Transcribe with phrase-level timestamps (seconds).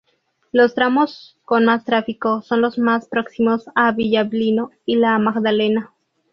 [0.51, 5.93] Los tramos con más tráfico son los más próximos a Villablino y La Magdalena.